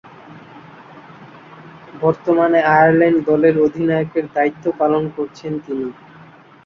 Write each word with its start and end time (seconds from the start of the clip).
বর্তমানে 2.01 2.59
আয়ারল্যান্ড 2.71 3.19
দলের 3.29 3.55
অধিনায়কের 3.65 4.25
দায়িত্ব 4.35 4.65
পালন 4.79 5.03
করছেন 5.15 5.53
তিনি। 5.65 5.87